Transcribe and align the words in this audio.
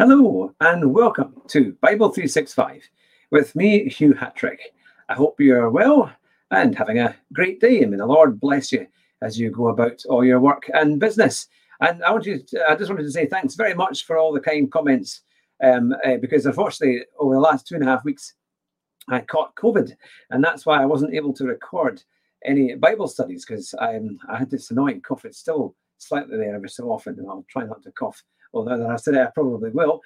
Hello 0.00 0.54
and 0.62 0.94
welcome 0.94 1.42
to 1.48 1.76
Bible 1.82 2.08
365 2.08 2.88
with 3.30 3.54
me, 3.54 3.86
Hugh 3.86 4.14
Hatrick. 4.14 4.72
I 5.10 5.12
hope 5.12 5.38
you're 5.38 5.68
well 5.68 6.10
and 6.50 6.74
having 6.74 7.00
a 7.00 7.14
great 7.34 7.60
day. 7.60 7.82
And 7.82 7.90
may 7.90 7.98
the 7.98 8.06
Lord 8.06 8.40
bless 8.40 8.72
you 8.72 8.86
as 9.20 9.38
you 9.38 9.50
go 9.50 9.68
about 9.68 10.02
all 10.08 10.24
your 10.24 10.40
work 10.40 10.70
and 10.72 10.98
business. 10.98 11.48
And 11.82 12.02
I 12.02 12.12
want 12.12 12.24
you 12.24 12.38
to, 12.38 12.70
I 12.70 12.76
just 12.76 12.88
wanted 12.88 13.02
to 13.02 13.10
say 13.10 13.26
thanks 13.26 13.56
very 13.56 13.74
much 13.74 14.06
for 14.06 14.16
all 14.16 14.32
the 14.32 14.40
kind 14.40 14.72
comments 14.72 15.20
um, 15.62 15.94
uh, 16.02 16.16
because 16.16 16.46
unfortunately 16.46 17.04
over 17.18 17.34
the 17.34 17.40
last 17.40 17.66
two 17.66 17.74
and 17.74 17.84
a 17.84 17.86
half 17.86 18.02
weeks 18.02 18.32
I 19.10 19.20
caught 19.20 19.54
COVID 19.56 19.94
and 20.30 20.42
that's 20.42 20.64
why 20.64 20.80
I 20.80 20.86
wasn't 20.86 21.12
able 21.12 21.34
to 21.34 21.44
record 21.44 22.02
any 22.46 22.74
Bible 22.74 23.06
studies 23.06 23.44
because 23.44 23.74
I 23.74 24.00
had 24.34 24.50
this 24.50 24.70
annoying 24.70 25.02
cough. 25.02 25.26
It's 25.26 25.36
still 25.36 25.76
slightly 26.02 26.36
there 26.36 26.54
every 26.54 26.68
so 26.68 26.90
often 26.90 27.18
and 27.18 27.28
I'll 27.28 27.44
try 27.48 27.64
not 27.64 27.82
to 27.82 27.92
cough 27.92 28.22
although 28.52 28.78
then 28.78 28.90
I 28.90 28.96
said 28.96 29.16
I 29.16 29.26
probably 29.26 29.70
will. 29.70 30.02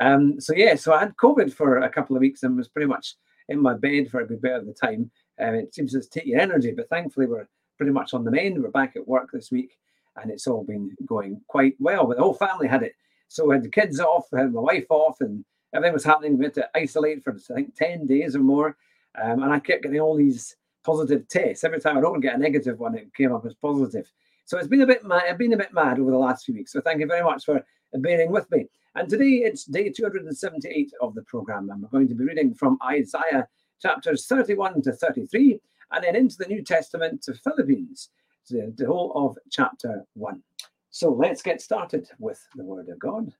Um, 0.00 0.40
so 0.40 0.54
yeah, 0.54 0.74
so 0.76 0.92
I 0.92 1.00
had 1.00 1.16
COVID 1.16 1.52
for 1.52 1.78
a 1.78 1.90
couple 1.90 2.16
of 2.16 2.20
weeks 2.20 2.42
and 2.42 2.56
was 2.56 2.68
pretty 2.68 2.86
much 2.86 3.16
in 3.48 3.60
my 3.60 3.74
bed 3.74 4.10
for 4.10 4.20
a 4.20 4.26
good 4.26 4.40
bit 4.40 4.54
of 4.54 4.66
the 4.66 4.72
time. 4.72 5.10
Um, 5.40 5.54
it 5.54 5.74
seems 5.74 5.92
to 5.92 6.00
take 6.00 6.26
your 6.26 6.40
energy, 6.40 6.72
but 6.72 6.88
thankfully 6.88 7.26
we're 7.26 7.48
pretty 7.76 7.92
much 7.92 8.14
on 8.14 8.24
the 8.24 8.30
mend. 8.30 8.62
We're 8.62 8.70
back 8.70 8.94
at 8.96 9.08
work 9.08 9.30
this 9.32 9.50
week, 9.50 9.76
and 10.16 10.30
it's 10.30 10.46
all 10.46 10.64
been 10.64 10.96
going 11.06 11.40
quite 11.48 11.74
well. 11.78 12.06
But 12.06 12.16
the 12.16 12.22
whole 12.22 12.34
family 12.34 12.68
had 12.68 12.82
it, 12.82 12.94
so 13.28 13.46
we 13.46 13.54
had 13.54 13.64
the 13.64 13.70
kids 13.70 14.00
off, 14.00 14.26
we 14.32 14.40
had 14.40 14.52
my 14.52 14.60
wife 14.60 14.86
off, 14.90 15.20
and 15.20 15.44
everything 15.74 15.94
was 15.94 16.04
happening. 16.04 16.38
We 16.38 16.44
had 16.44 16.54
to 16.54 16.68
isolate 16.74 17.22
for 17.22 17.34
I 17.50 17.54
think 17.54 17.74
ten 17.74 18.06
days 18.06 18.36
or 18.36 18.40
more, 18.40 18.76
um, 19.20 19.42
and 19.42 19.52
I 19.52 19.58
kept 19.58 19.82
getting 19.82 20.00
all 20.00 20.16
these 20.16 20.56
positive 20.84 21.26
tests. 21.28 21.64
Every 21.64 21.80
time 21.80 21.98
I 21.98 22.00
don't 22.00 22.20
get 22.20 22.34
a 22.34 22.38
negative 22.38 22.78
one, 22.78 22.96
it 22.96 23.14
came 23.14 23.32
up 23.32 23.46
as 23.46 23.54
positive. 23.54 24.10
So 24.48 24.56
it's 24.56 24.66
been 24.66 24.80
a 24.80 24.86
bit 24.86 25.04
mad. 25.04 25.24
I've 25.28 25.36
been 25.36 25.52
a 25.52 25.58
bit 25.58 25.74
mad 25.74 25.98
over 25.98 26.10
the 26.10 26.16
last 26.16 26.46
few 26.46 26.54
weeks. 26.54 26.72
So 26.72 26.80
thank 26.80 27.00
you 27.00 27.06
very 27.06 27.22
much 27.22 27.44
for 27.44 27.62
bearing 27.92 28.32
with 28.32 28.50
me. 28.50 28.64
And 28.94 29.06
today 29.06 29.42
it's 29.44 29.64
day 29.64 29.90
278 29.90 30.90
of 31.02 31.14
the 31.14 31.20
program, 31.24 31.68
and 31.68 31.82
we're 31.82 31.90
going 31.90 32.08
to 32.08 32.14
be 32.14 32.24
reading 32.24 32.54
from 32.54 32.78
Isaiah 32.82 33.46
chapters 33.82 34.26
31 34.26 34.80
to 34.84 34.92
33, 34.92 35.60
and 35.92 36.02
then 36.02 36.16
into 36.16 36.38
the 36.38 36.46
New 36.46 36.64
Testament 36.64 37.20
to 37.24 37.34
Philippians, 37.34 38.08
the, 38.48 38.72
the 38.74 38.86
whole 38.86 39.12
of 39.14 39.36
chapter 39.50 40.06
1. 40.14 40.42
So 40.88 41.12
let's 41.12 41.42
get 41.42 41.60
started 41.60 42.08
with 42.18 42.42
the 42.56 42.64
Word 42.64 42.88
of 42.88 42.98
God. 42.98 43.30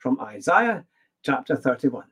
From 0.00 0.20
Isaiah 0.20 0.84
chapter 1.24 1.54
31. 1.54 2.06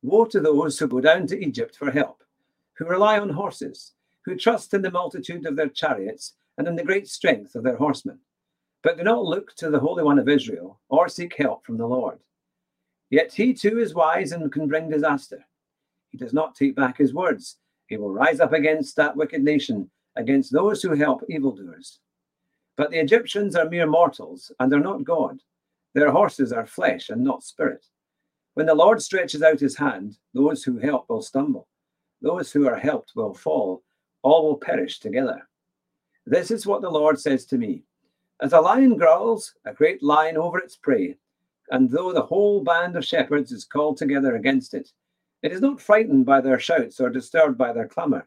Woe 0.00 0.24
to 0.24 0.40
those 0.40 0.78
who 0.78 0.88
go 0.88 1.02
down 1.02 1.26
to 1.26 1.38
Egypt 1.38 1.76
for 1.76 1.90
help, 1.90 2.24
who 2.78 2.86
rely 2.86 3.18
on 3.18 3.28
horses, 3.28 3.92
who 4.26 4.36
trust 4.36 4.74
in 4.74 4.82
the 4.82 4.90
multitude 4.90 5.46
of 5.46 5.56
their 5.56 5.68
chariots 5.68 6.34
and 6.58 6.68
in 6.68 6.76
the 6.76 6.84
great 6.84 7.08
strength 7.08 7.54
of 7.54 7.62
their 7.62 7.76
horsemen, 7.76 8.18
but 8.82 8.98
do 8.98 9.04
not 9.04 9.24
look 9.24 9.54
to 9.56 9.70
the 9.70 9.78
Holy 9.78 10.02
One 10.02 10.18
of 10.18 10.28
Israel 10.28 10.80
or 10.88 11.08
seek 11.08 11.34
help 11.36 11.64
from 11.64 11.78
the 11.78 11.86
Lord. 11.86 12.18
Yet 13.08 13.32
he 13.32 13.54
too 13.54 13.78
is 13.78 13.94
wise 13.94 14.32
and 14.32 14.52
can 14.52 14.66
bring 14.66 14.90
disaster. 14.90 15.46
He 16.10 16.18
does 16.18 16.32
not 16.32 16.56
take 16.56 16.74
back 16.74 16.98
his 16.98 17.14
words. 17.14 17.58
He 17.86 17.96
will 17.96 18.10
rise 18.10 18.40
up 18.40 18.52
against 18.52 18.96
that 18.96 19.16
wicked 19.16 19.44
nation, 19.44 19.88
against 20.16 20.52
those 20.52 20.82
who 20.82 20.94
help 20.94 21.22
evildoers. 21.28 22.00
But 22.76 22.90
the 22.90 22.98
Egyptians 22.98 23.54
are 23.54 23.68
mere 23.68 23.86
mortals 23.86 24.50
and 24.58 24.72
are 24.72 24.80
not 24.80 25.04
God. 25.04 25.40
Their 25.94 26.10
horses 26.10 26.52
are 26.52 26.66
flesh 26.66 27.10
and 27.10 27.22
not 27.22 27.44
spirit. 27.44 27.86
When 28.54 28.66
the 28.66 28.74
Lord 28.74 29.00
stretches 29.00 29.42
out 29.42 29.60
his 29.60 29.76
hand, 29.76 30.18
those 30.34 30.64
who 30.64 30.78
help 30.78 31.08
will 31.08 31.22
stumble. 31.22 31.68
Those 32.20 32.50
who 32.50 32.66
are 32.66 32.76
helped 32.76 33.12
will 33.14 33.32
fall. 33.32 33.82
All 34.26 34.48
will 34.48 34.56
perish 34.56 34.98
together. 34.98 35.48
This 36.26 36.50
is 36.50 36.66
what 36.66 36.82
the 36.82 36.90
Lord 36.90 37.20
says 37.20 37.46
to 37.46 37.56
me 37.56 37.84
As 38.42 38.52
a 38.52 38.60
lion 38.60 38.96
growls, 38.96 39.54
a 39.64 39.72
great 39.72 40.02
lion 40.02 40.36
over 40.36 40.58
its 40.58 40.74
prey, 40.74 41.16
and 41.70 41.88
though 41.88 42.12
the 42.12 42.26
whole 42.26 42.64
band 42.64 42.96
of 42.96 43.04
shepherds 43.04 43.52
is 43.52 43.64
called 43.64 43.98
together 43.98 44.34
against 44.34 44.74
it, 44.74 44.90
it 45.44 45.52
is 45.52 45.60
not 45.60 45.80
frightened 45.80 46.26
by 46.26 46.40
their 46.40 46.58
shouts 46.58 46.98
or 46.98 47.08
disturbed 47.08 47.56
by 47.56 47.72
their 47.72 47.86
clamour. 47.86 48.26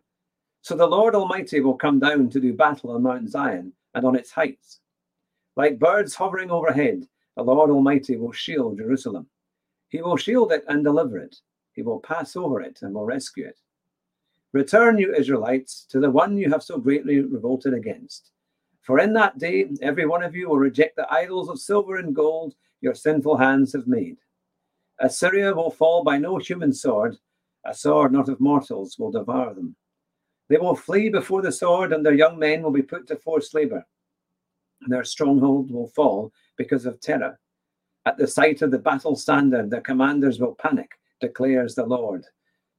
So 0.61 0.73
the 0.73 0.87
Lord 0.87 1.15
Almighty 1.15 1.59
will 1.59 1.75
come 1.75 1.99
down 1.99 2.29
to 2.29 2.39
do 2.39 2.53
battle 2.53 2.91
on 2.91 3.03
Mount 3.03 3.29
Zion 3.29 3.73
and 3.93 4.05
on 4.05 4.15
its 4.15 4.31
heights. 4.31 4.79
Like 5.57 5.79
birds 5.79 6.15
hovering 6.15 6.49
overhead, 6.49 7.09
the 7.35 7.43
Lord 7.43 7.71
Almighty 7.71 8.15
will 8.15 8.31
shield 8.31 8.77
Jerusalem. 8.77 9.27
He 9.89 10.01
will 10.01 10.15
shield 10.15 10.53
it 10.53 10.63
and 10.69 10.81
deliver 10.81 11.17
it. 11.17 11.35
He 11.73 11.81
will 11.81 11.99
pass 11.99 12.37
over 12.37 12.61
it 12.61 12.83
and 12.83 12.93
will 12.93 13.05
rescue 13.05 13.47
it. 13.47 13.59
Return, 14.51 14.97
you 14.97 15.13
Israelites, 15.13 15.85
to 15.89 15.99
the 15.99 16.09
one 16.09 16.35
you 16.37 16.49
have 16.49 16.63
so 16.63 16.79
greatly 16.79 17.19
revolted 17.19 17.73
against. 17.73 18.31
For 18.81 18.99
in 18.99 19.13
that 19.13 19.37
day 19.37 19.69
every 19.81 20.07
one 20.07 20.23
of 20.23 20.35
you 20.35 20.49
will 20.49 20.57
reject 20.57 20.95
the 20.95 21.11
idols 21.13 21.49
of 21.49 21.59
silver 21.59 21.97
and 21.97 22.15
gold 22.15 22.55
your 22.81 22.95
sinful 22.95 23.37
hands 23.37 23.73
have 23.73 23.85
made. 23.85 24.17
Assyria 24.99 25.53
will 25.53 25.69
fall 25.69 26.03
by 26.03 26.17
no 26.17 26.37
human 26.37 26.73
sword, 26.73 27.17
a 27.65 27.75
sword 27.75 28.11
not 28.11 28.27
of 28.27 28.39
mortals 28.39 28.97
will 28.97 29.11
devour 29.11 29.53
them. 29.53 29.75
They 30.47 30.57
will 30.57 30.75
flee 30.75 31.09
before 31.09 31.43
the 31.43 31.51
sword, 31.51 31.93
and 31.93 32.03
their 32.03 32.15
young 32.15 32.39
men 32.39 32.63
will 32.63 32.71
be 32.71 32.81
put 32.81 33.05
to 33.07 33.17
forced 33.17 33.53
labor. 33.53 33.85
Their 34.87 35.03
stronghold 35.03 35.69
will 35.69 35.89
fall 35.89 36.33
because 36.57 36.87
of 36.87 36.99
terror. 36.99 37.39
At 38.07 38.17
the 38.17 38.25
sight 38.25 38.63
of 38.63 38.71
the 38.71 38.79
battle 38.79 39.15
standard, 39.15 39.69
their 39.69 39.81
commanders 39.81 40.39
will 40.39 40.55
panic, 40.55 40.89
declares 41.19 41.75
the 41.75 41.85
Lord 41.85 42.25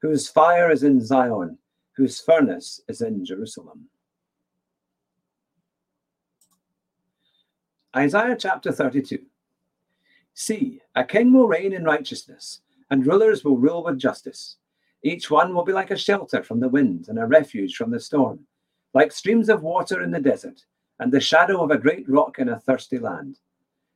whose 0.00 0.28
fire 0.28 0.70
is 0.70 0.82
in 0.82 1.00
Zion, 1.04 1.58
whose 2.00 2.19
furnace 2.19 2.81
is 2.88 3.03
in 3.03 3.22
Jerusalem. 3.27 3.87
Isaiah 7.94 8.38
chapter 8.38 8.72
32. 8.72 9.19
See, 10.33 10.81
a 10.97 11.05
king 11.05 11.31
will 11.31 11.47
reign 11.47 11.75
in 11.75 11.84
righteousness, 11.84 12.62
and 12.88 13.06
rulers 13.06 13.44
will 13.44 13.59
rule 13.59 13.84
with 13.84 13.99
justice. 13.99 14.56
Each 15.03 15.31
one 15.31 15.55
will 15.55 15.62
be 15.62 15.75
like 15.75 15.91
a 15.91 15.99
shelter 15.99 16.43
from 16.43 16.59
the 16.59 16.71
wind 16.71 17.09
and 17.09 17.19
a 17.19 17.27
refuge 17.27 17.77
from 17.77 17.91
the 17.91 18.00
storm, 18.00 18.47
like 18.94 19.12
streams 19.12 19.50
of 19.50 19.62
water 19.62 20.03
in 20.03 20.11
the 20.11 20.21
desert, 20.21 20.65
and 21.00 21.12
the 21.12 21.21
shadow 21.21 21.62
of 21.62 21.71
a 21.71 21.77
great 21.77 22.09
rock 22.09 22.38
in 22.38 22.49
a 22.49 22.61
thirsty 22.61 22.99
land. 22.99 23.41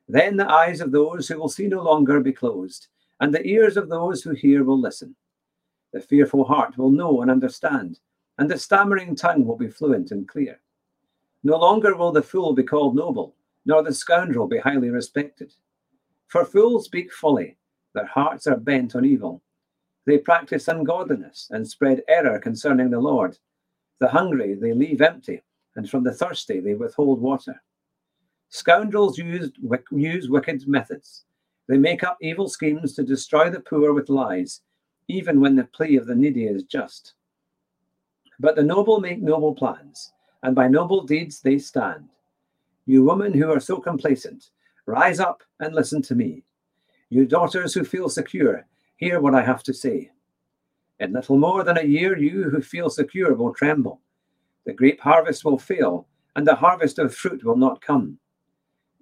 Then 0.07 0.37
the 0.37 0.47
eyes 0.47 0.79
of 0.79 0.91
those 0.91 1.27
who 1.27 1.39
will 1.39 1.49
see 1.49 1.65
no 1.65 1.81
longer 1.81 2.19
be 2.19 2.33
closed, 2.33 2.85
and 3.19 3.33
the 3.33 3.43
ears 3.47 3.77
of 3.77 3.89
those 3.89 4.21
who 4.21 4.35
hear 4.35 4.63
will 4.63 4.79
listen. 4.79 5.15
The 5.95 6.01
fearful 6.01 6.43
heart 6.43 6.77
will 6.77 6.91
know 6.91 7.21
and 7.21 7.31
understand, 7.31 8.01
and 8.37 8.51
the 8.51 8.59
stammering 8.59 9.15
tongue 9.15 9.45
will 9.45 9.55
be 9.55 9.69
fluent 9.69 10.11
and 10.11 10.27
clear. 10.27 10.59
No 11.41 11.55
longer 11.55 11.95
will 11.95 12.11
the 12.11 12.21
fool 12.21 12.51
be 12.51 12.63
called 12.63 12.97
noble, 12.97 13.33
nor 13.65 13.81
the 13.81 13.93
scoundrel 13.93 14.45
be 14.45 14.57
highly 14.57 14.89
respected. 14.89 15.53
For 16.27 16.43
fools 16.43 16.83
speak 16.83 17.13
folly, 17.13 17.55
their 17.93 18.07
hearts 18.07 18.45
are 18.45 18.57
bent 18.57 18.93
on 18.93 19.05
evil. 19.05 19.41
They 20.05 20.17
practice 20.17 20.67
ungodliness 20.67 21.47
and 21.51 21.65
spread 21.65 22.03
error 22.09 22.39
concerning 22.39 22.89
the 22.89 22.99
Lord. 22.99 23.37
The 24.01 24.09
hungry 24.09 24.53
they 24.53 24.73
leave 24.73 24.99
empty, 24.99 25.43
and 25.77 25.89
from 25.89 26.03
the 26.03 26.13
thirsty 26.13 26.59
they 26.59 26.73
withhold 26.73 27.21
water. 27.21 27.63
Scoundrels 28.49 29.17
use, 29.17 29.49
use 29.91 30.29
wicked 30.29 30.67
methods. 30.67 31.23
They 31.69 31.77
make 31.77 32.03
up 32.03 32.17
evil 32.19 32.49
schemes 32.49 32.95
to 32.95 33.03
destroy 33.03 33.49
the 33.49 33.61
poor 33.61 33.93
with 33.93 34.09
lies 34.09 34.59
even 35.07 35.39
when 35.39 35.55
the 35.55 35.65
plea 35.65 35.97
of 35.97 36.07
the 36.07 36.15
needy 36.15 36.45
is 36.45 36.63
just. 36.63 37.13
But 38.39 38.55
the 38.55 38.63
noble 38.63 38.99
make 38.99 39.21
noble 39.21 39.53
plans, 39.53 40.11
and 40.43 40.55
by 40.55 40.67
noble 40.67 41.03
deeds 41.03 41.39
they 41.39 41.57
stand. 41.57 42.09
You 42.85 43.03
women 43.03 43.33
who 43.33 43.51
are 43.51 43.59
so 43.59 43.79
complacent, 43.79 44.51
rise 44.85 45.19
up 45.19 45.41
and 45.59 45.73
listen 45.73 46.01
to 46.03 46.15
me. 46.15 46.43
You 47.09 47.25
daughters 47.25 47.73
who 47.73 47.83
feel 47.83 48.09
secure, 48.09 48.65
hear 48.97 49.19
what 49.21 49.35
I 49.35 49.43
have 49.43 49.63
to 49.63 49.73
say. 49.73 50.11
In 50.99 51.13
little 51.13 51.37
more 51.37 51.63
than 51.63 51.77
a 51.77 51.83
year, 51.83 52.17
you 52.17 52.49
who 52.49 52.61
feel 52.61 52.89
secure 52.89 53.33
will 53.33 53.53
tremble. 53.53 54.01
The 54.65 54.73
grape 54.73 54.99
harvest 55.01 55.45
will 55.45 55.57
fail, 55.57 56.07
and 56.35 56.47
the 56.47 56.55
harvest 56.55 56.99
of 56.99 57.13
fruit 57.13 57.43
will 57.43 57.57
not 57.57 57.81
come. 57.81 58.17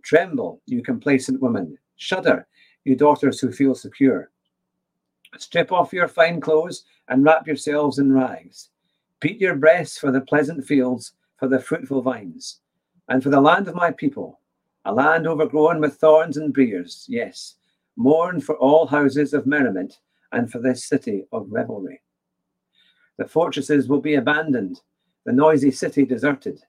Tremble, 0.01 0.61
you 0.65 0.83
complacent 0.83 1.41
women. 1.41 1.77
Shudder, 1.95 2.47
you 2.83 2.95
daughters 2.95 3.39
who 3.39 3.51
feel 3.51 3.75
secure. 3.75 4.29
Strip 5.37 5.71
off 5.71 5.93
your 5.93 6.07
fine 6.07 6.39
clothes 6.39 6.83
and 7.07 7.23
wrap 7.23 7.47
yourselves 7.47 7.99
in 7.99 8.13
rags. 8.13 8.69
Beat 9.19 9.39
your 9.41 9.55
breasts 9.55 9.97
for 9.97 10.11
the 10.11 10.21
pleasant 10.21 10.65
fields, 10.65 11.13
for 11.37 11.47
the 11.47 11.59
fruitful 11.59 12.01
vines, 12.01 12.59
and 13.09 13.23
for 13.23 13.29
the 13.29 13.41
land 13.41 13.67
of 13.67 13.75
my 13.75 13.91
people, 13.91 14.39
a 14.85 14.93
land 14.93 15.27
overgrown 15.27 15.79
with 15.79 15.95
thorns 15.95 16.37
and 16.37 16.53
briers. 16.53 17.05
Yes, 17.09 17.55
mourn 17.95 18.41
for 18.41 18.55
all 18.57 18.85
houses 18.85 19.33
of 19.33 19.47
merriment 19.47 19.99
and 20.31 20.51
for 20.51 20.59
this 20.59 20.85
city 20.85 21.25
of 21.31 21.51
revelry. 21.51 22.01
The 23.17 23.27
fortresses 23.27 23.87
will 23.87 24.01
be 24.01 24.15
abandoned, 24.15 24.81
the 25.25 25.31
noisy 25.31 25.71
city 25.71 26.05
deserted. 26.05 26.61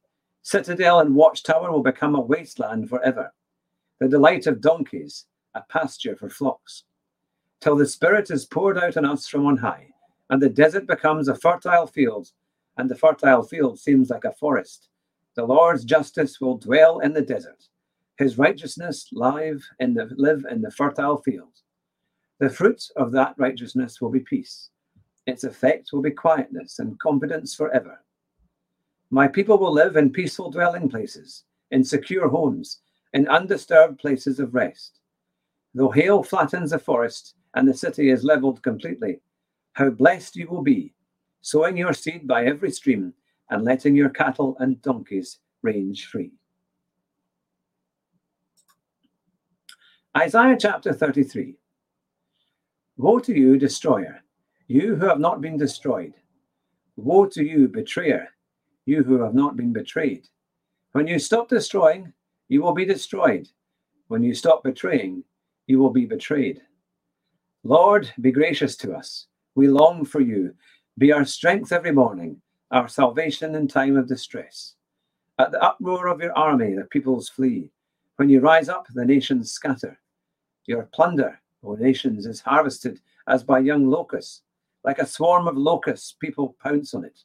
Citadel 0.43 1.01
and 1.01 1.15
watchtower 1.15 1.71
will 1.71 1.83
become 1.83 2.15
a 2.15 2.21
wasteland 2.21 2.89
forever. 2.89 3.33
The 4.01 4.09
delight 4.09 4.47
of 4.47 4.61
donkeys, 4.61 5.27
a 5.55 5.63
pasture 5.63 6.17
for 6.17 6.29
flocks 6.29 6.85
till 7.65 7.77
the 7.77 7.87
Spirit 7.87 8.31
is 8.31 8.45
poured 8.45 8.77
out 8.77 8.99
on 8.99 9.07
us 9.07 9.27
from 9.27 9.47
on 9.47 9.57
high, 9.57 9.89
and 10.29 10.43
the 10.43 10.51
desert 10.51 10.87
becomes 10.87 11.29
a 11.29 11.35
fertile 11.35 11.87
field, 11.87 12.31
and 12.77 12.91
the 12.91 12.95
fertile 12.95 13.43
field 13.43 13.79
seems 13.79 14.11
like 14.11 14.27
a 14.27 14.33
forest. 14.33 14.91
The 15.35 15.47
Lord's 15.47 15.83
justice 15.83 16.43
will 16.43 16.59
dwell 16.59 16.99
in 16.99 17.15
the 17.15 17.23
desert, 17.23 17.65
His 18.19 18.37
righteousness 18.37 19.09
live 19.13 19.65
in 19.81 19.95
the, 19.95 20.11
live 20.19 20.45
in 20.51 20.61
the 20.61 20.71
fertile 20.71 21.23
field. 21.23 21.55
The 22.39 22.51
fruit 22.51 22.83
of 22.97 23.13
that 23.13 23.35
righteousness 23.39 23.99
will 23.99 24.11
be 24.11 24.21
peace. 24.21 24.69
Its 25.27 25.45
effect 25.45 25.89
will 25.91 26.03
be 26.03 26.11
quietness 26.11 26.81
and 26.81 27.01
confidence 27.01 27.55
forever. 27.55 27.99
My 29.09 29.27
people 29.27 29.57
will 29.57 29.73
live 29.73 29.97
in 29.97 30.13
peaceful 30.13 30.51
dwelling 30.51 30.91
places, 30.91 31.45
in 31.71 31.83
secure 31.83 32.29
homes, 32.29 32.81
in 33.15 33.27
undisturbed 33.27 33.99
places 33.99 34.39
of 34.39 34.55
rest. 34.55 35.01
Though 35.73 35.91
hail 35.91 36.23
flattens 36.23 36.71
the 36.71 36.79
forest 36.79 37.37
and 37.55 37.67
the 37.69 37.75
city 37.75 38.11
is 38.11 38.25
leveled 38.25 38.63
completely, 38.63 39.21
how 39.73 39.91
blessed 39.91 40.37
you 40.37 40.49
will 40.49 40.63
be, 40.63 40.93
sowing 41.41 41.77
your 41.77 41.93
seed 41.93 42.27
by 42.27 42.45
every 42.45 42.71
stream 42.71 43.15
and 43.51 43.65
letting 43.65 43.95
your 43.95 44.11
cattle 44.11 44.57
and 44.61 44.81
donkeys 44.83 45.39
range 45.63 46.07
free. 46.07 46.33
Isaiah 50.17 50.57
chapter 50.59 50.93
33 50.93 51.57
Woe 52.97 53.19
to 53.19 53.35
you, 53.37 53.59
destroyer, 53.59 54.23
you 54.69 54.95
who 54.95 55.07
have 55.07 55.19
not 55.19 55.41
been 55.41 55.57
destroyed. 55.57 56.15
Woe 56.97 57.27
to 57.27 57.45
you, 57.45 57.67
betrayer, 57.67 58.29
you 58.87 59.03
who 59.03 59.21
have 59.21 59.35
not 59.35 59.57
been 59.57 59.73
betrayed. 59.73 60.29
When 60.93 61.09
you 61.09 61.19
stop 61.19 61.49
destroying, 61.49 62.13
you 62.49 62.63
will 62.63 62.73
be 62.73 62.85
destroyed. 62.85 63.49
When 64.07 64.23
you 64.23 64.35
stop 64.35 64.63
betraying, 64.63 65.25
you 65.67 65.81
will 65.81 65.91
be 65.91 66.07
betrayed. 66.07 66.63
Lord, 67.67 68.13
be 68.21 68.31
gracious 68.31 68.77
to 68.77 68.95
us. 68.95 69.27
We 69.55 69.69
long 69.69 70.05
for 70.05 70.21
you. 70.21 70.55
Be 70.99 71.13
our 71.13 71.25
strength 71.25 71.73
every 71.73 71.93
morning, 71.93 72.43
our 72.71 72.89
salvation 72.89 73.55
in 73.55 73.69
time 73.69 73.97
of 73.97 74.07
distress. 74.07 74.75
At 75.39 75.51
the 75.51 75.63
uproar 75.63 76.09
of 76.09 76.21
your 76.21 76.37
army, 76.37 76.75
the 76.75 76.85
peoples 76.85 77.31
flee. 77.31 77.71
When 78.17 78.29
you 78.29 78.41
rise 78.41 78.69
up, 78.69 78.87
the 78.93 79.05
nations 79.07 79.51
scatter. 79.51 79.99
Your 80.67 80.91
plunder, 80.93 81.41
O 81.65 81.75
nations, 81.75 82.27
is 82.27 82.43
harvested 82.43 83.01
as 83.29 83.43
by 83.43 83.61
young 83.61 83.89
locusts. 83.89 84.43
Like 84.85 84.99
a 84.99 85.07
swarm 85.07 85.49
of 85.49 85.57
locusts, 85.57 86.13
people 86.21 86.57
pounce 86.63 86.93
on 86.93 87.07
it. 87.07 87.19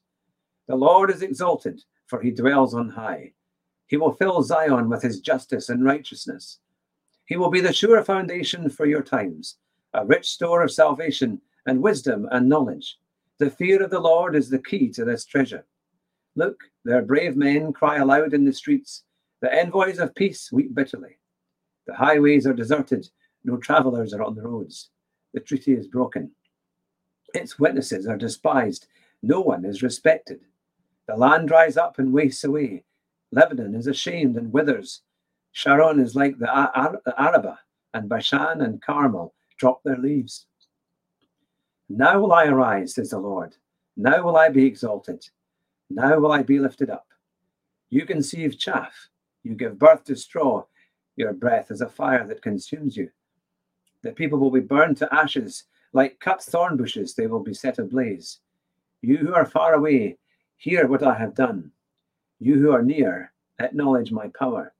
The 0.67 0.75
Lord 0.77 1.11
is 1.11 1.21
exalted, 1.21 1.83
for 2.07 2.21
he 2.21 2.31
dwells 2.31 2.73
on 2.73 2.87
high. 2.87 3.33
He 3.87 3.97
will 3.97 4.13
fill 4.13 4.41
Zion 4.41 4.87
with 4.87 5.01
his 5.01 5.19
justice 5.19 5.67
and 5.67 5.83
righteousness. 5.83 6.59
He 7.25 7.35
will 7.35 7.49
be 7.49 7.59
the 7.59 7.73
sure 7.73 8.01
foundation 8.05 8.69
for 8.69 8.85
your 8.85 9.03
times, 9.03 9.57
a 9.93 10.05
rich 10.05 10.27
store 10.27 10.63
of 10.63 10.71
salvation 10.71 11.41
and 11.65 11.81
wisdom 11.81 12.27
and 12.31 12.47
knowledge. 12.47 12.97
The 13.37 13.49
fear 13.49 13.81
of 13.83 13.89
the 13.89 13.99
Lord 13.99 14.35
is 14.35 14.49
the 14.49 14.59
key 14.59 14.89
to 14.89 15.05
this 15.05 15.25
treasure. 15.25 15.65
Look, 16.35 16.63
their 16.85 17.01
brave 17.01 17.35
men 17.35 17.73
cry 17.73 17.97
aloud 17.97 18.33
in 18.33 18.45
the 18.45 18.53
streets. 18.53 19.03
The 19.41 19.53
envoys 19.53 19.99
of 19.99 20.15
peace 20.15 20.51
weep 20.51 20.75
bitterly. 20.75 21.17
The 21.87 21.95
highways 21.95 22.45
are 22.45 22.53
deserted, 22.53 23.09
no 23.43 23.57
travellers 23.57 24.13
are 24.13 24.23
on 24.23 24.35
the 24.35 24.41
roads. 24.41 24.89
The 25.33 25.39
treaty 25.39 25.73
is 25.73 25.87
broken. 25.87 26.31
Its 27.33 27.57
witnesses 27.57 28.07
are 28.07 28.17
despised. 28.17 28.87
No 29.21 29.39
one 29.41 29.65
is 29.65 29.83
respected. 29.83 30.41
The 31.07 31.15
land 31.15 31.47
dries 31.47 31.77
up 31.77 31.99
and 31.99 32.13
wastes 32.13 32.43
away. 32.43 32.83
Lebanon 33.31 33.75
is 33.75 33.87
ashamed 33.87 34.37
and 34.37 34.51
withers. 34.51 35.01
Sharon 35.51 35.99
is 35.99 36.15
like 36.15 36.37
the 36.37 36.49
Arabah, 37.17 37.59
and 37.93 38.09
Bashan 38.09 38.61
and 38.61 38.81
Carmel 38.81 39.33
drop 39.59 39.83
their 39.83 39.97
leaves. 39.97 40.47
Now 41.89 42.19
will 42.19 42.33
I 42.33 42.45
arise, 42.45 42.95
says 42.95 43.11
the 43.11 43.19
Lord. 43.19 43.55
Now 43.95 44.23
will 44.23 44.37
I 44.37 44.49
be 44.49 44.65
exalted. 44.65 45.27
Now 45.89 46.17
will 46.19 46.31
I 46.31 46.41
be 46.41 46.59
lifted 46.59 46.89
up. 46.89 47.07
You 47.89 48.05
conceive 48.05 48.57
chaff. 48.57 49.09
You 49.43 49.53
give 49.55 49.77
birth 49.77 50.05
to 50.05 50.15
straw. 50.15 50.65
Your 51.15 51.33
breath 51.33 51.69
is 51.71 51.81
a 51.81 51.89
fire 51.89 52.25
that 52.27 52.41
consumes 52.41 52.95
you. 52.95 53.09
The 54.03 54.11
people 54.11 54.39
will 54.39 54.51
be 54.51 54.59
burned 54.61 54.97
to 54.97 55.13
ashes. 55.13 55.65
Like 55.91 56.19
cut 56.19 56.41
thorn 56.41 56.77
bushes, 56.77 57.15
they 57.15 57.27
will 57.27 57.43
be 57.43 57.53
set 57.53 57.79
ablaze. 57.79 58.39
You 59.01 59.17
who 59.17 59.33
are 59.33 59.45
far 59.45 59.73
away, 59.73 60.17
hear 60.57 60.87
what 60.87 61.03
I 61.03 61.17
have 61.17 61.33
done. 61.33 61.71
You 62.39 62.55
who 62.55 62.71
are 62.71 62.83
near, 62.83 63.33
acknowledge 63.59 64.11
my 64.11 64.27
power. 64.37 64.73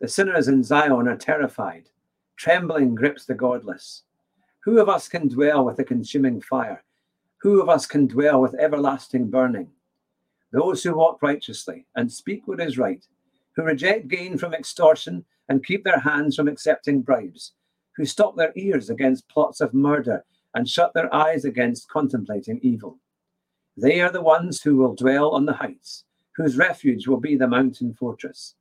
The 0.00 0.08
sinners 0.08 0.48
in 0.48 0.62
Zion 0.62 1.08
are 1.08 1.16
terrified. 1.16 1.90
Trembling 2.36 2.94
grips 2.94 3.24
the 3.24 3.34
godless. 3.34 4.02
Who 4.64 4.78
of 4.78 4.88
us 4.88 5.08
can 5.08 5.28
dwell 5.28 5.64
with 5.64 5.76
the 5.76 5.84
consuming 5.84 6.40
fire? 6.40 6.84
Who 7.40 7.62
of 7.62 7.68
us 7.68 7.86
can 7.86 8.06
dwell 8.06 8.40
with 8.40 8.54
everlasting 8.54 9.30
burning? 9.30 9.68
Those 10.52 10.82
who 10.82 10.96
walk 10.96 11.22
righteously 11.22 11.86
and 11.96 12.12
speak 12.12 12.46
what 12.46 12.60
is 12.60 12.78
right, 12.78 13.04
who 13.54 13.62
reject 13.62 14.08
gain 14.08 14.36
from 14.36 14.54
extortion 14.54 15.24
and 15.48 15.64
keep 15.64 15.84
their 15.84 16.00
hands 16.00 16.36
from 16.36 16.48
accepting 16.48 17.00
bribes, 17.00 17.52
who 17.96 18.04
stop 18.04 18.36
their 18.36 18.52
ears 18.54 18.90
against 18.90 19.28
plots 19.28 19.60
of 19.60 19.72
murder 19.72 20.24
and 20.54 20.68
shut 20.68 20.92
their 20.92 21.12
eyes 21.14 21.44
against 21.44 21.88
contemplating 21.88 22.58
evil. 22.62 22.98
They 23.76 24.00
are 24.00 24.10
the 24.10 24.22
ones 24.22 24.62
who 24.62 24.76
will 24.76 24.94
dwell 24.94 25.30
on 25.30 25.46
the 25.46 25.52
heights, 25.54 26.04
whose 26.36 26.56
refuge 26.56 27.06
will 27.06 27.20
be 27.20 27.36
the 27.36 27.48
mountain 27.48 27.94
fortress. 27.94 28.54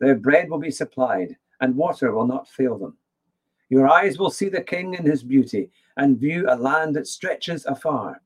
Their 0.00 0.16
bread 0.16 0.50
will 0.50 0.58
be 0.58 0.70
supplied, 0.70 1.36
and 1.60 1.76
water 1.76 2.12
will 2.12 2.26
not 2.26 2.48
fail 2.48 2.76
them. 2.76 2.96
Your 3.72 3.88
eyes 3.88 4.18
will 4.18 4.28
see 4.28 4.50
the 4.50 4.60
king 4.60 4.92
in 4.92 5.06
his 5.06 5.22
beauty, 5.22 5.70
and 5.96 6.18
view 6.18 6.44
a 6.46 6.54
land 6.54 6.94
that 6.94 7.06
stretches 7.06 7.64
afar. 7.64 8.20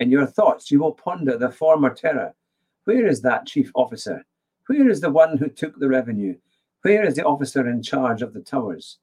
In 0.00 0.10
your 0.10 0.26
thoughts 0.26 0.72
you 0.72 0.80
will 0.80 0.90
ponder 0.90 1.38
the 1.38 1.52
former 1.52 1.94
terror. 1.94 2.34
Where 2.82 3.06
is 3.06 3.22
that 3.22 3.46
chief 3.46 3.70
officer? 3.76 4.26
Where 4.66 4.88
is 4.88 5.00
the 5.00 5.12
one 5.12 5.38
who 5.38 5.48
took 5.48 5.78
the 5.78 5.86
revenue? 5.86 6.36
Where 6.80 7.04
is 7.04 7.14
the 7.14 7.24
officer 7.24 7.68
in 7.70 7.80
charge 7.80 8.22
of 8.22 8.34
the 8.34 8.40
towers? 8.40 8.98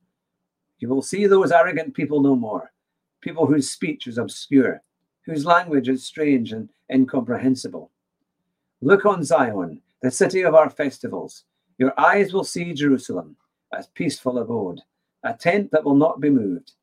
You 0.80 0.90
will 0.90 1.02
see 1.02 1.28
those 1.28 1.54
arrogant 1.54 1.94
people 1.94 2.22
no 2.22 2.36
more, 2.36 2.74
people 3.22 3.46
whose 3.46 3.72
speech 3.72 4.06
is 4.06 4.18
obscure, 4.18 4.82
whose 5.22 5.46
language 5.46 5.88
is 5.88 6.04
strange 6.06 6.52
and 6.52 6.68
incomprehensible. 6.92 7.90
Look 8.82 9.06
on 9.06 9.24
Zion, 9.24 9.82
the 10.02 10.12
city 10.12 10.42
of 10.42 10.56
our 10.56 10.70
festivals. 10.70 11.46
Your 11.78 11.98
eyes 11.98 12.34
will 12.34 12.44
see 12.44 12.74
Jerusalem, 12.74 13.38
a 13.72 13.82
peaceful 13.94 14.40
abode, 14.40 14.82
a 15.24 15.34
tent 15.34 15.72
that 15.72 15.84
will 15.84 15.96
not 15.96 16.20
be 16.20 16.30
moved. 16.30 16.74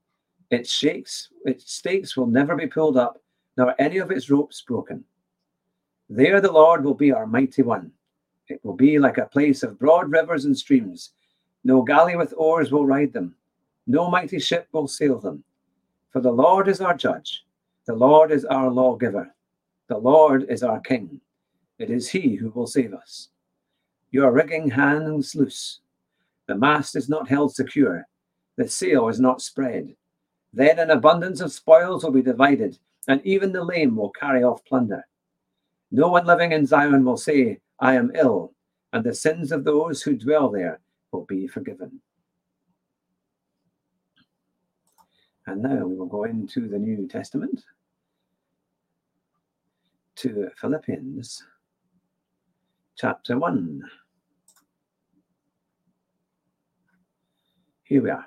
Its 0.50 0.70
shakes, 0.70 1.30
its 1.44 1.72
stakes 1.72 2.16
will 2.16 2.26
never 2.26 2.54
be 2.54 2.66
pulled 2.66 2.96
up, 2.96 3.20
nor 3.56 3.74
any 3.80 3.98
of 3.98 4.10
its 4.10 4.30
ropes 4.30 4.62
broken. 4.62 5.04
There 6.08 6.40
the 6.40 6.52
Lord 6.52 6.84
will 6.84 6.94
be 6.94 7.12
our 7.12 7.26
mighty 7.26 7.62
one. 7.62 7.90
It 8.48 8.60
will 8.64 8.74
be 8.74 8.98
like 8.98 9.18
a 9.18 9.26
place 9.26 9.62
of 9.62 9.78
broad 9.78 10.10
rivers 10.10 10.44
and 10.44 10.56
streams. 10.56 11.10
No 11.64 11.82
galley 11.82 12.16
with 12.16 12.34
oars 12.36 12.70
will 12.70 12.86
ride 12.86 13.12
them. 13.12 13.34
No 13.88 14.08
mighty 14.08 14.38
ship 14.38 14.68
will 14.72 14.86
sail 14.86 15.18
them. 15.18 15.42
For 16.12 16.20
the 16.20 16.30
Lord 16.30 16.68
is 16.68 16.80
our 16.80 16.94
judge. 16.96 17.44
The 17.86 17.94
Lord 17.94 18.30
is 18.30 18.44
our 18.44 18.70
lawgiver. 18.70 19.34
The 19.88 19.98
Lord 19.98 20.46
is 20.48 20.62
our 20.62 20.80
king. 20.80 21.20
It 21.78 21.90
is 21.90 22.08
he 22.08 22.36
who 22.36 22.50
will 22.50 22.66
save 22.66 22.94
us. 22.94 23.30
Your 24.10 24.32
rigging 24.32 24.70
hangs 24.70 25.34
loose. 25.34 25.80
The 26.46 26.54
mast 26.54 26.96
is 26.96 27.08
not 27.08 27.28
held 27.28 27.54
secure. 27.54 28.06
The 28.56 28.68
sail 28.68 29.08
is 29.08 29.20
not 29.20 29.42
spread. 29.42 29.94
Then 30.52 30.78
an 30.78 30.90
abundance 30.90 31.40
of 31.40 31.52
spoils 31.52 32.02
will 32.02 32.12
be 32.12 32.22
divided, 32.22 32.78
and 33.08 33.20
even 33.24 33.52
the 33.52 33.62
lame 33.62 33.96
will 33.96 34.10
carry 34.10 34.42
off 34.42 34.64
plunder. 34.64 35.06
No 35.90 36.08
one 36.08 36.26
living 36.26 36.52
in 36.52 36.66
Zion 36.66 37.04
will 37.04 37.16
say, 37.16 37.60
I 37.78 37.94
am 37.94 38.12
ill, 38.14 38.54
and 38.92 39.04
the 39.04 39.14
sins 39.14 39.52
of 39.52 39.64
those 39.64 40.02
who 40.02 40.16
dwell 40.16 40.50
there 40.50 40.80
will 41.12 41.24
be 41.26 41.46
forgiven. 41.46 42.00
And 45.46 45.62
now 45.62 45.86
we 45.86 45.94
will 45.94 46.06
go 46.06 46.24
into 46.24 46.68
the 46.68 46.78
New 46.78 47.06
Testament 47.06 47.62
to 50.16 50.50
Philippians 50.56 51.44
chapter 52.96 53.38
1. 53.38 53.82
Here 57.84 58.02
we 58.02 58.10
are. 58.10 58.26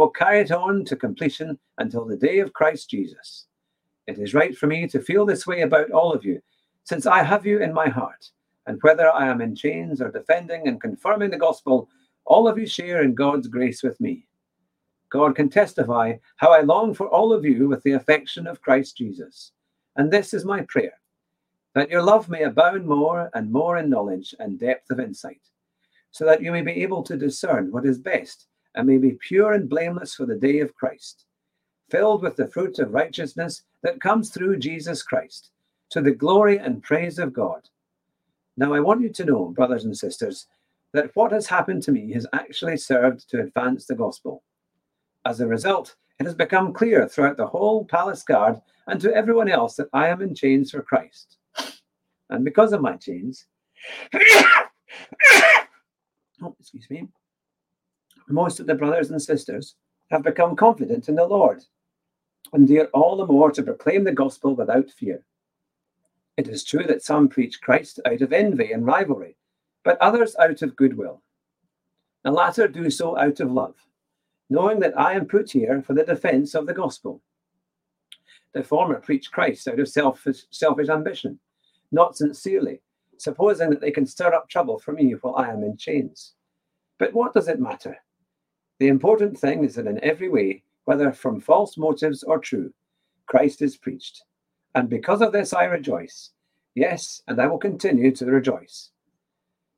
will 0.00 0.08
carry 0.08 0.40
it 0.40 0.50
on 0.50 0.82
to 0.86 0.96
completion 0.96 1.58
until 1.76 2.06
the 2.06 2.16
day 2.16 2.38
of 2.38 2.54
Christ 2.54 2.88
Jesus. 2.88 3.46
It 4.06 4.18
is 4.18 4.32
right 4.32 4.56
for 4.56 4.66
me 4.66 4.88
to 4.88 4.98
feel 4.98 5.26
this 5.26 5.46
way 5.46 5.60
about 5.60 5.90
all 5.90 6.10
of 6.10 6.24
you, 6.24 6.40
since 6.84 7.04
I 7.04 7.22
have 7.22 7.44
you 7.44 7.60
in 7.60 7.74
my 7.74 7.86
heart, 7.86 8.30
and 8.66 8.78
whether 8.80 9.10
I 9.10 9.26
am 9.26 9.42
in 9.42 9.54
chains 9.54 10.00
or 10.00 10.10
defending 10.10 10.66
and 10.66 10.80
confirming 10.80 11.28
the 11.28 11.36
gospel, 11.36 11.90
all 12.24 12.48
of 12.48 12.56
you 12.56 12.66
share 12.66 13.02
in 13.02 13.14
God's 13.14 13.46
grace 13.46 13.82
with 13.82 14.00
me. 14.00 14.26
God 15.10 15.36
can 15.36 15.50
testify 15.50 16.14
how 16.36 16.50
I 16.50 16.62
long 16.62 16.94
for 16.94 17.08
all 17.08 17.30
of 17.30 17.44
you 17.44 17.68
with 17.68 17.82
the 17.82 17.92
affection 17.92 18.46
of 18.46 18.62
Christ 18.62 18.96
Jesus. 18.96 19.52
And 19.96 20.10
this 20.10 20.32
is 20.32 20.46
my 20.46 20.62
prayer 20.62 20.94
that 21.74 21.90
your 21.90 22.02
love 22.02 22.30
may 22.30 22.44
abound 22.44 22.86
more 22.86 23.30
and 23.34 23.52
more 23.52 23.76
in 23.76 23.90
knowledge 23.90 24.34
and 24.38 24.58
depth 24.58 24.90
of 24.90 24.98
insight, 24.98 25.42
so 26.10 26.24
that 26.24 26.42
you 26.42 26.52
may 26.52 26.62
be 26.62 26.82
able 26.82 27.02
to 27.02 27.18
discern 27.18 27.70
what 27.70 27.84
is 27.84 27.98
best 27.98 28.46
and 28.74 28.86
may 28.86 28.98
be 28.98 29.12
pure 29.12 29.52
and 29.52 29.68
blameless 29.68 30.14
for 30.14 30.26
the 30.26 30.36
day 30.36 30.60
of 30.60 30.74
Christ, 30.74 31.26
filled 31.90 32.22
with 32.22 32.36
the 32.36 32.48
fruit 32.48 32.78
of 32.78 32.94
righteousness 32.94 33.62
that 33.82 34.00
comes 34.00 34.30
through 34.30 34.58
Jesus 34.58 35.02
Christ, 35.02 35.50
to 35.90 36.00
the 36.00 36.12
glory 36.12 36.58
and 36.58 36.82
praise 36.82 37.18
of 37.18 37.32
God. 37.32 37.68
Now, 38.56 38.74
I 38.74 38.80
want 38.80 39.02
you 39.02 39.08
to 39.10 39.24
know, 39.24 39.48
brothers 39.48 39.84
and 39.84 39.96
sisters, 39.96 40.46
that 40.92 41.10
what 41.14 41.32
has 41.32 41.46
happened 41.46 41.82
to 41.84 41.92
me 41.92 42.12
has 42.12 42.26
actually 42.32 42.76
served 42.76 43.28
to 43.30 43.40
advance 43.40 43.86
the 43.86 43.94
gospel. 43.94 44.42
As 45.24 45.40
a 45.40 45.46
result, 45.46 45.96
it 46.18 46.26
has 46.26 46.34
become 46.34 46.72
clear 46.72 47.08
throughout 47.08 47.36
the 47.36 47.46
whole 47.46 47.84
palace 47.84 48.22
guard 48.22 48.60
and 48.86 49.00
to 49.00 49.14
everyone 49.14 49.48
else 49.48 49.76
that 49.76 49.88
I 49.92 50.08
am 50.08 50.20
in 50.20 50.34
chains 50.34 50.70
for 50.70 50.82
Christ. 50.82 51.38
And 52.28 52.44
because 52.44 52.72
of 52.72 52.80
my 52.80 52.96
chains, 52.96 53.46
oh, 56.42 56.54
excuse 56.58 56.88
me, 56.90 57.08
most 58.32 58.60
of 58.60 58.66
the 58.66 58.74
brothers 58.74 59.10
and 59.10 59.20
sisters 59.20 59.74
have 60.10 60.22
become 60.22 60.56
confident 60.56 61.08
in 61.08 61.14
the 61.14 61.26
Lord 61.26 61.62
and 62.52 62.66
dare 62.66 62.88
all 62.88 63.16
the 63.16 63.26
more 63.26 63.50
to 63.52 63.62
proclaim 63.62 64.04
the 64.04 64.12
gospel 64.12 64.54
without 64.54 64.90
fear. 64.90 65.22
It 66.36 66.48
is 66.48 66.64
true 66.64 66.84
that 66.86 67.02
some 67.02 67.28
preach 67.28 67.60
Christ 67.60 68.00
out 68.06 68.22
of 68.22 68.32
envy 68.32 68.72
and 68.72 68.86
rivalry, 68.86 69.36
but 69.84 69.98
others 69.98 70.34
out 70.40 70.62
of 70.62 70.76
goodwill. 70.76 71.22
The 72.24 72.30
latter 72.30 72.66
do 72.68 72.90
so 72.90 73.16
out 73.18 73.40
of 73.40 73.52
love, 73.52 73.76
knowing 74.48 74.80
that 74.80 74.98
I 74.98 75.14
am 75.14 75.26
put 75.26 75.50
here 75.50 75.82
for 75.82 75.94
the 75.94 76.04
defense 76.04 76.54
of 76.54 76.66
the 76.66 76.74
gospel. 76.74 77.22
The 78.52 78.62
former 78.62 79.00
preach 79.00 79.30
Christ 79.30 79.68
out 79.68 79.78
of 79.78 79.88
selfish, 79.88 80.44
selfish 80.50 80.88
ambition, 80.88 81.38
not 81.92 82.16
sincerely, 82.16 82.80
supposing 83.16 83.70
that 83.70 83.80
they 83.80 83.90
can 83.90 84.06
stir 84.06 84.34
up 84.34 84.48
trouble 84.48 84.78
for 84.78 84.92
me 84.92 85.12
while 85.12 85.36
I 85.36 85.50
am 85.50 85.62
in 85.62 85.76
chains. 85.76 86.34
But 86.98 87.12
what 87.14 87.32
does 87.32 87.48
it 87.48 87.60
matter? 87.60 87.96
The 88.80 88.88
important 88.88 89.38
thing 89.38 89.62
is 89.62 89.74
that 89.74 89.86
in 89.86 90.02
every 90.02 90.30
way, 90.30 90.62
whether 90.86 91.12
from 91.12 91.38
false 91.38 91.76
motives 91.76 92.22
or 92.22 92.38
true, 92.38 92.72
Christ 93.26 93.60
is 93.60 93.76
preached. 93.76 94.24
And 94.74 94.88
because 94.88 95.20
of 95.20 95.32
this 95.32 95.52
I 95.52 95.64
rejoice. 95.64 96.30
Yes, 96.74 97.22
and 97.28 97.38
I 97.38 97.46
will 97.46 97.58
continue 97.58 98.10
to 98.12 98.24
rejoice. 98.24 98.90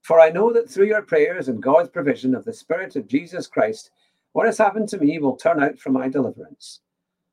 For 0.02 0.20
I 0.20 0.30
know 0.30 0.52
that 0.52 0.70
through 0.70 0.86
your 0.86 1.02
prayers 1.02 1.48
and 1.48 1.60
God's 1.60 1.88
provision 1.88 2.32
of 2.32 2.44
the 2.44 2.52
Spirit 2.52 2.94
of 2.94 3.08
Jesus 3.08 3.48
Christ, 3.48 3.90
what 4.34 4.46
has 4.46 4.58
happened 4.58 4.88
to 4.90 4.98
me 4.98 5.18
will 5.18 5.36
turn 5.36 5.60
out 5.60 5.80
for 5.80 5.90
my 5.90 6.08
deliverance. 6.08 6.80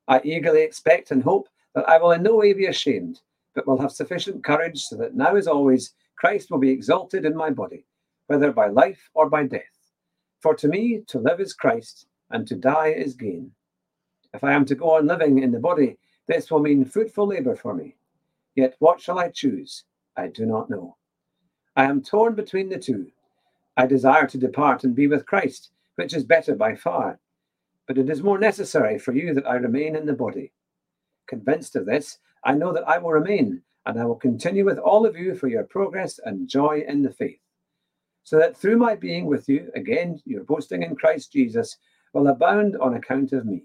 I 0.08 0.20
eagerly 0.24 0.62
expect 0.62 1.12
and 1.12 1.22
hope 1.22 1.48
that 1.76 1.88
I 1.88 1.98
will 1.98 2.10
in 2.10 2.24
no 2.24 2.34
way 2.34 2.52
be 2.52 2.66
ashamed, 2.66 3.20
but 3.54 3.68
will 3.68 3.80
have 3.80 3.92
sufficient 3.92 4.42
courage 4.42 4.82
so 4.82 4.96
that 4.96 5.14
now 5.14 5.36
as 5.36 5.46
always 5.46 5.94
Christ 6.16 6.50
will 6.50 6.58
be 6.58 6.70
exalted 6.70 7.24
in 7.24 7.36
my 7.36 7.50
body, 7.50 7.86
whether 8.26 8.50
by 8.50 8.66
life 8.66 9.08
or 9.14 9.30
by 9.30 9.44
death. 9.44 9.79
For 10.40 10.54
to 10.54 10.68
me, 10.68 11.02
to 11.08 11.18
live 11.18 11.40
is 11.40 11.52
Christ, 11.52 12.06
and 12.30 12.46
to 12.48 12.56
die 12.56 12.88
is 12.88 13.14
gain. 13.14 13.52
If 14.32 14.42
I 14.42 14.52
am 14.52 14.64
to 14.66 14.74
go 14.74 14.96
on 14.96 15.06
living 15.06 15.38
in 15.40 15.52
the 15.52 15.58
body, 15.58 15.98
this 16.26 16.50
will 16.50 16.60
mean 16.60 16.84
fruitful 16.84 17.26
labour 17.26 17.56
for 17.56 17.74
me. 17.74 17.96
Yet 18.54 18.76
what 18.78 19.00
shall 19.00 19.18
I 19.18 19.28
choose? 19.28 19.84
I 20.16 20.28
do 20.28 20.46
not 20.46 20.70
know. 20.70 20.96
I 21.76 21.84
am 21.84 22.02
torn 22.02 22.34
between 22.34 22.68
the 22.68 22.78
two. 22.78 23.10
I 23.76 23.86
desire 23.86 24.26
to 24.28 24.38
depart 24.38 24.84
and 24.84 24.94
be 24.94 25.06
with 25.06 25.26
Christ, 25.26 25.70
which 25.96 26.14
is 26.14 26.24
better 26.24 26.54
by 26.54 26.74
far. 26.74 27.18
But 27.86 27.98
it 27.98 28.08
is 28.08 28.22
more 28.22 28.38
necessary 28.38 28.98
for 28.98 29.12
you 29.12 29.34
that 29.34 29.46
I 29.46 29.56
remain 29.56 29.94
in 29.94 30.06
the 30.06 30.12
body. 30.14 30.52
Convinced 31.26 31.76
of 31.76 31.86
this, 31.86 32.18
I 32.44 32.54
know 32.54 32.72
that 32.72 32.88
I 32.88 32.98
will 32.98 33.12
remain, 33.12 33.62
and 33.84 34.00
I 34.00 34.04
will 34.06 34.16
continue 34.16 34.64
with 34.64 34.78
all 34.78 35.04
of 35.04 35.16
you 35.16 35.34
for 35.34 35.48
your 35.48 35.64
progress 35.64 36.18
and 36.24 36.48
joy 36.48 36.82
in 36.86 37.02
the 37.02 37.12
faith. 37.12 37.40
So 38.24 38.38
that 38.38 38.56
through 38.56 38.76
my 38.76 38.94
being 38.94 39.26
with 39.26 39.48
you, 39.48 39.70
again, 39.74 40.20
your 40.24 40.44
boasting 40.44 40.82
in 40.82 40.96
Christ 40.96 41.32
Jesus 41.32 41.76
will 42.12 42.28
abound 42.28 42.76
on 42.76 42.94
account 42.94 43.32
of 43.32 43.46
me. 43.46 43.64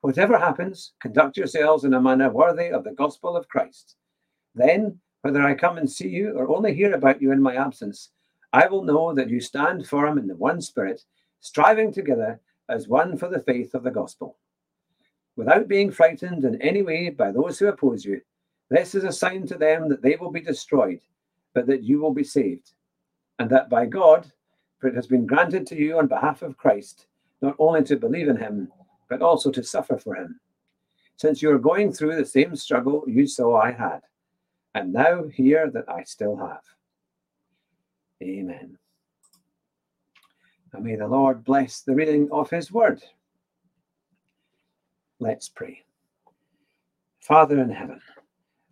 Whatever 0.00 0.38
happens, 0.38 0.92
conduct 1.00 1.36
yourselves 1.36 1.84
in 1.84 1.94
a 1.94 2.00
manner 2.00 2.30
worthy 2.30 2.68
of 2.68 2.84
the 2.84 2.92
gospel 2.92 3.36
of 3.36 3.48
Christ. 3.48 3.96
Then, 4.54 4.98
whether 5.22 5.42
I 5.42 5.54
come 5.54 5.78
and 5.78 5.90
see 5.90 6.08
you 6.08 6.32
or 6.36 6.48
only 6.48 6.74
hear 6.74 6.94
about 6.94 7.20
you 7.20 7.32
in 7.32 7.42
my 7.42 7.56
absence, 7.56 8.10
I 8.52 8.68
will 8.68 8.84
know 8.84 9.12
that 9.14 9.28
you 9.28 9.40
stand 9.40 9.86
firm 9.86 10.18
in 10.18 10.26
the 10.26 10.36
one 10.36 10.60
spirit, 10.60 11.02
striving 11.40 11.92
together 11.92 12.40
as 12.68 12.88
one 12.88 13.16
for 13.16 13.28
the 13.28 13.40
faith 13.40 13.74
of 13.74 13.82
the 13.82 13.90
gospel 13.90 14.36
without 15.36 15.68
being 15.68 15.90
frightened 15.90 16.44
in 16.44 16.60
any 16.62 16.82
way 16.82 17.10
by 17.10 17.30
those 17.30 17.58
who 17.58 17.66
oppose 17.66 18.04
you. 18.04 18.20
This 18.70 18.94
is 18.94 19.04
a 19.04 19.12
sign 19.12 19.46
to 19.46 19.54
them 19.56 19.88
that 19.90 20.02
they 20.02 20.16
will 20.16 20.32
be 20.32 20.40
destroyed, 20.40 21.00
but 21.54 21.66
that 21.66 21.82
you 21.82 22.00
will 22.00 22.12
be 22.12 22.24
saved, 22.24 22.72
and 23.38 23.50
that 23.50 23.68
by 23.68 23.86
God, 23.86 24.30
for 24.78 24.88
it 24.88 24.94
has 24.94 25.06
been 25.06 25.26
granted 25.26 25.66
to 25.68 25.76
you 25.76 25.98
on 25.98 26.06
behalf 26.06 26.42
of 26.42 26.56
Christ, 26.56 27.06
not 27.42 27.56
only 27.58 27.82
to 27.84 27.96
believe 27.96 28.28
in 28.28 28.36
him, 28.36 28.70
but 29.08 29.22
also 29.22 29.50
to 29.50 29.62
suffer 29.62 29.96
for 29.96 30.14
him. 30.16 30.40
Since 31.16 31.40
you 31.40 31.50
are 31.50 31.58
going 31.58 31.92
through 31.92 32.16
the 32.16 32.26
same 32.26 32.56
struggle 32.56 33.04
you 33.06 33.26
saw 33.26 33.56
I 33.56 33.72
had, 33.72 34.00
and 34.74 34.92
now 34.92 35.24
hear 35.24 35.70
that 35.70 35.88
I 35.88 36.02
still 36.02 36.36
have. 36.36 36.62
Amen. 38.22 38.78
And 40.72 40.84
may 40.84 40.96
the 40.96 41.06
Lord 41.06 41.44
bless 41.44 41.80
the 41.80 41.94
reading 41.94 42.28
of 42.30 42.50
his 42.50 42.70
word. 42.70 43.02
Let's 45.18 45.48
pray. 45.48 45.82
Father 47.20 47.60
in 47.60 47.70
heaven, 47.70 48.00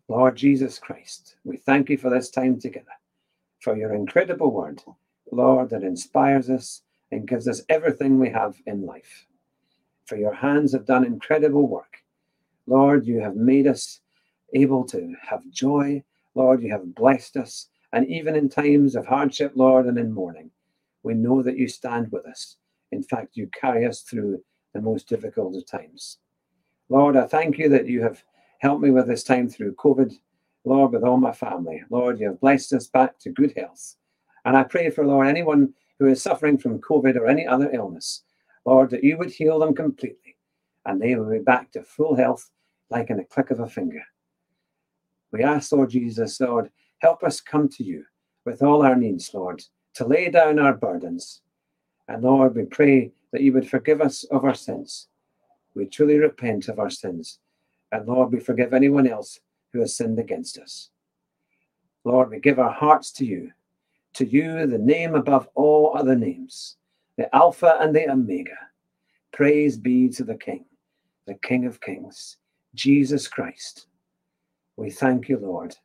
Lord 0.08 0.36
Jesus 0.36 0.78
Christ, 0.78 1.36
we 1.44 1.56
thank 1.56 1.88
you 1.88 1.96
for 1.96 2.10
this 2.10 2.30
time 2.30 2.60
together, 2.60 2.92
for 3.64 3.74
your 3.74 3.94
incredible 3.94 4.50
word, 4.50 4.82
Lord, 5.32 5.70
that 5.70 5.82
inspires 5.82 6.50
us 6.50 6.82
and 7.10 7.26
gives 7.26 7.48
us 7.48 7.62
everything 7.70 8.18
we 8.18 8.28
have 8.28 8.56
in 8.66 8.84
life. 8.84 9.26
For 10.04 10.16
your 10.16 10.34
hands 10.34 10.74
have 10.74 10.84
done 10.84 11.02
incredible 11.02 11.66
work. 11.66 12.02
Lord, 12.66 13.06
you 13.06 13.20
have 13.20 13.36
made 13.36 13.66
us 13.66 14.00
able 14.52 14.84
to 14.84 15.14
have 15.30 15.48
joy. 15.50 16.02
Lord, 16.34 16.62
you 16.62 16.70
have 16.72 16.94
blessed 16.94 17.38
us. 17.38 17.68
And 17.94 18.06
even 18.06 18.36
in 18.36 18.50
times 18.50 18.94
of 18.96 19.06
hardship, 19.06 19.52
Lord, 19.54 19.86
and 19.86 19.98
in 19.98 20.12
mourning, 20.12 20.50
we 21.02 21.14
know 21.14 21.42
that 21.42 21.56
you 21.56 21.66
stand 21.66 22.12
with 22.12 22.26
us. 22.26 22.56
In 22.92 23.02
fact, 23.02 23.34
you 23.34 23.48
carry 23.58 23.86
us 23.86 24.02
through 24.02 24.42
the 24.74 24.82
most 24.82 25.08
difficult 25.08 25.56
of 25.56 25.66
times. 25.66 26.18
Lord, 26.90 27.16
I 27.16 27.26
thank 27.26 27.56
you 27.56 27.70
that 27.70 27.86
you 27.86 28.02
have 28.02 28.22
helped 28.58 28.82
me 28.82 28.90
with 28.90 29.06
this 29.06 29.24
time 29.24 29.48
through 29.48 29.74
COVID. 29.76 30.18
Lord, 30.64 30.92
with 30.92 31.04
all 31.04 31.16
my 31.16 31.32
family. 31.32 31.82
Lord, 31.90 32.18
you 32.18 32.28
have 32.28 32.40
blessed 32.40 32.72
us 32.72 32.86
back 32.86 33.18
to 33.20 33.30
good 33.30 33.52
health. 33.56 33.96
And 34.44 34.56
I 34.56 34.64
pray 34.64 34.90
for, 34.90 35.06
Lord, 35.06 35.26
anyone 35.26 35.74
who 35.98 36.06
is 36.06 36.22
suffering 36.22 36.58
from 36.58 36.80
COVID 36.80 37.16
or 37.16 37.26
any 37.26 37.46
other 37.46 37.70
illness, 37.72 38.22
Lord, 38.64 38.90
that 38.90 39.04
you 39.04 39.18
would 39.18 39.30
heal 39.30 39.58
them 39.58 39.74
completely 39.74 40.36
and 40.86 41.00
they 41.00 41.14
will 41.14 41.30
be 41.30 41.38
back 41.38 41.72
to 41.72 41.82
full 41.82 42.16
health 42.16 42.50
like 42.90 43.10
in 43.10 43.20
a 43.20 43.24
click 43.24 43.50
of 43.50 43.60
a 43.60 43.68
finger. 43.68 44.02
We 45.32 45.42
ask, 45.42 45.72
Lord 45.72 45.90
Jesus, 45.90 46.40
Lord, 46.40 46.70
help 46.98 47.22
us 47.22 47.40
come 47.40 47.68
to 47.70 47.84
you 47.84 48.04
with 48.44 48.62
all 48.62 48.82
our 48.82 48.96
needs, 48.96 49.32
Lord, 49.32 49.62
to 49.94 50.06
lay 50.06 50.30
down 50.30 50.58
our 50.58 50.74
burdens. 50.74 51.40
And 52.08 52.22
Lord, 52.22 52.54
we 52.54 52.64
pray 52.64 53.12
that 53.32 53.42
you 53.42 53.52
would 53.52 53.68
forgive 53.68 54.00
us 54.00 54.24
of 54.24 54.44
our 54.44 54.54
sins 54.54 55.08
we 55.74 55.86
truly 55.86 56.18
repent 56.18 56.68
of 56.68 56.78
our 56.78 56.90
sins. 56.90 57.38
And 57.92 58.06
Lord, 58.06 58.32
we 58.32 58.40
forgive 58.40 58.72
anyone 58.72 59.08
else 59.08 59.40
who 59.74 59.80
has 59.80 59.96
sinned 59.96 60.20
against 60.20 60.56
us. 60.56 60.88
Lord, 62.04 62.30
we 62.30 62.38
give 62.38 62.60
our 62.60 62.72
hearts 62.72 63.10
to 63.12 63.26
you, 63.26 63.50
to 64.14 64.24
you, 64.24 64.66
the 64.66 64.78
name 64.78 65.16
above 65.16 65.48
all 65.54 65.92
other 65.96 66.14
names, 66.14 66.76
the 67.18 67.34
Alpha 67.34 67.76
and 67.80 67.94
the 67.94 68.08
Omega. 68.08 68.56
Praise 69.32 69.76
be 69.76 70.08
to 70.10 70.22
the 70.22 70.36
King, 70.36 70.64
the 71.26 71.34
King 71.34 71.66
of 71.66 71.80
Kings, 71.80 72.36
Jesus 72.74 73.26
Christ. 73.26 73.88
We 74.76 74.90
thank 74.90 75.28
you, 75.28 75.38
Lord, 75.38 75.76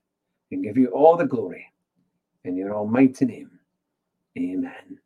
and 0.51 0.63
give 0.63 0.77
you 0.77 0.89
all 0.89 1.17
the 1.17 1.25
glory 1.25 1.65
in 2.43 2.55
your 2.55 2.75
almighty 2.75 3.25
name. 3.25 3.51
Amen. 4.37 4.99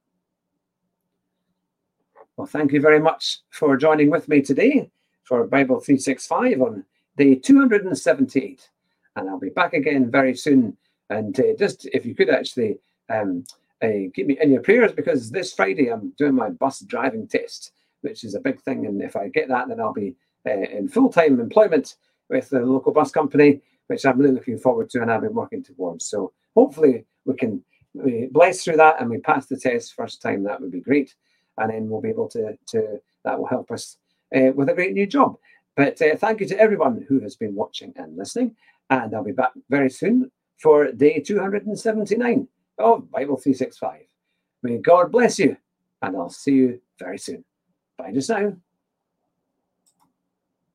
Well, 2.35 2.47
thank 2.47 2.73
you 2.73 2.81
very 2.81 2.99
much 2.99 3.39
for 3.49 3.77
joining 3.77 4.09
with 4.09 4.27
me 4.27 4.41
today 4.41 4.89
for 5.23 5.47
Bible 5.47 5.79
365 5.79 6.61
on 6.61 6.85
day 7.15 7.35
278. 7.35 8.69
And 9.15 9.29
I'll 9.29 9.39
be 9.39 9.49
back 9.49 9.73
again 9.73 10.09
very 10.09 10.35
soon. 10.35 10.77
And 11.09 11.37
uh, 11.39 11.53
just 11.57 11.85
if 11.87 12.05
you 12.05 12.15
could 12.15 12.29
actually 12.29 12.77
um, 13.09 13.43
uh, 13.81 14.09
keep 14.13 14.27
me 14.27 14.37
in 14.41 14.51
your 14.51 14.61
prayers, 14.61 14.91
because 14.91 15.29
this 15.29 15.53
Friday 15.53 15.91
I'm 15.91 16.13
doing 16.17 16.35
my 16.35 16.49
bus 16.49 16.79
driving 16.81 17.27
test, 17.27 17.71
which 18.01 18.23
is 18.23 18.35
a 18.35 18.39
big 18.39 18.61
thing. 18.61 18.85
And 18.85 19.01
if 19.01 19.15
I 19.15 19.27
get 19.29 19.47
that, 19.49 19.67
then 19.67 19.79
I'll 19.79 19.93
be 19.93 20.15
uh, 20.47 20.51
in 20.51 20.87
full 20.87 21.09
time 21.09 21.39
employment 21.39 21.95
with 22.29 22.49
the 22.49 22.61
local 22.61 22.91
bus 22.91 23.11
company, 23.11 23.61
which 23.87 24.05
I'm 24.05 24.17
really 24.17 24.33
looking 24.33 24.57
forward 24.57 24.89
to 24.91 25.01
and 25.01 25.11
I've 25.11 25.21
been 25.21 25.33
working 25.33 25.63
towards. 25.63 26.05
So 26.05 26.31
hopefully 26.55 27.05
we 27.25 27.35
can 27.35 27.63
we 27.93 28.27
bless 28.31 28.63
through 28.63 28.77
that 28.77 28.99
and 28.99 29.09
we 29.09 29.19
pass 29.19 29.45
the 29.45 29.57
test 29.57 29.93
first 29.93 30.21
time. 30.21 30.43
That 30.43 30.59
would 30.59 30.71
be 30.71 30.81
great. 30.81 31.13
and 31.57 31.71
then 31.71 31.89
we'll 31.89 32.01
be 32.01 32.09
able 32.09 32.27
to 32.29 32.57
to 32.67 33.01
that 33.23 33.39
will 33.39 33.47
help 33.47 33.71
us 33.71 33.97
uh, 34.35 34.51
with 34.55 34.69
a 34.69 34.73
great 34.73 34.93
new 34.93 35.07
job. 35.07 35.37
But 35.75 36.01
uh, 36.01 36.15
thank 36.15 36.39
you 36.39 36.47
to 36.47 36.59
everyone 36.59 37.05
who 37.07 37.19
has 37.21 37.35
been 37.35 37.55
watching 37.55 37.93
and 37.95 38.15
listening, 38.15 38.55
and 39.01 39.15
I'll 39.15 39.23
be 39.23 39.31
back 39.31 39.51
very 39.69 39.89
soon 39.89 40.31
for 40.57 40.91
day 40.91 41.19
279 41.19 42.47
of 42.77 43.11
Bible 43.11 43.37
365. 43.37 44.01
May 44.61 44.77
God 44.77 45.11
bless 45.11 45.39
you, 45.39 45.57
and 46.01 46.15
I'll 46.15 46.29
see 46.29 46.53
you 46.53 46.81
very 46.99 47.17
soon. 47.17 47.43
Bye 47.97 48.11
just 48.13 48.29
now. 48.29 48.53